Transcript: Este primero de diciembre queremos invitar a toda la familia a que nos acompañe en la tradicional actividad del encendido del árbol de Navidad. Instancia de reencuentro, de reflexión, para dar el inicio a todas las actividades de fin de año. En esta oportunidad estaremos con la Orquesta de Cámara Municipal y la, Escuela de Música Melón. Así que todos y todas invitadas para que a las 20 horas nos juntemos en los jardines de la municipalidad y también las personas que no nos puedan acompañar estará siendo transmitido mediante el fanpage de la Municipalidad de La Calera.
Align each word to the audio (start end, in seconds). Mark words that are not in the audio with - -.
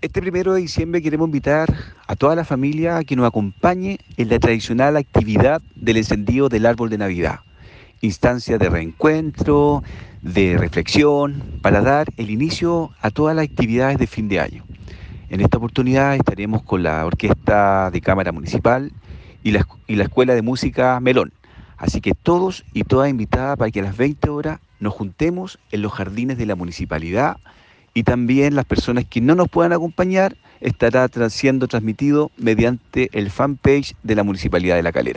Este 0.00 0.20
primero 0.20 0.54
de 0.54 0.60
diciembre 0.60 1.02
queremos 1.02 1.26
invitar 1.26 1.74
a 2.06 2.14
toda 2.14 2.36
la 2.36 2.44
familia 2.44 2.98
a 2.98 3.02
que 3.02 3.16
nos 3.16 3.26
acompañe 3.26 3.98
en 4.16 4.28
la 4.28 4.38
tradicional 4.38 4.96
actividad 4.96 5.60
del 5.74 5.96
encendido 5.96 6.48
del 6.48 6.66
árbol 6.66 6.88
de 6.88 6.98
Navidad. 6.98 7.40
Instancia 8.00 8.58
de 8.58 8.70
reencuentro, 8.70 9.82
de 10.22 10.56
reflexión, 10.56 11.42
para 11.62 11.80
dar 11.80 12.06
el 12.16 12.30
inicio 12.30 12.92
a 13.00 13.10
todas 13.10 13.34
las 13.34 13.46
actividades 13.46 13.98
de 13.98 14.06
fin 14.06 14.28
de 14.28 14.38
año. 14.38 14.64
En 15.30 15.40
esta 15.40 15.58
oportunidad 15.58 16.14
estaremos 16.14 16.62
con 16.62 16.84
la 16.84 17.04
Orquesta 17.04 17.90
de 17.90 18.00
Cámara 18.00 18.30
Municipal 18.30 18.92
y 19.42 19.50
la, 19.50 19.66
Escuela 19.88 20.36
de 20.36 20.42
Música 20.42 21.00
Melón. 21.00 21.32
Así 21.76 22.00
que 22.00 22.14
todos 22.14 22.64
y 22.72 22.84
todas 22.84 23.10
invitadas 23.10 23.58
para 23.58 23.72
que 23.72 23.80
a 23.80 23.82
las 23.82 23.96
20 23.96 24.30
horas 24.30 24.60
nos 24.78 24.94
juntemos 24.94 25.58
en 25.72 25.82
los 25.82 25.92
jardines 25.92 26.38
de 26.38 26.46
la 26.46 26.54
municipalidad 26.54 27.38
y 27.98 28.04
también 28.04 28.54
las 28.54 28.64
personas 28.64 29.06
que 29.06 29.20
no 29.20 29.34
nos 29.34 29.48
puedan 29.48 29.72
acompañar 29.72 30.36
estará 30.60 31.08
siendo 31.30 31.66
transmitido 31.66 32.30
mediante 32.36 33.10
el 33.12 33.28
fanpage 33.28 33.96
de 34.04 34.14
la 34.14 34.22
Municipalidad 34.22 34.76
de 34.76 34.84
La 34.84 34.92
Calera. 34.92 35.06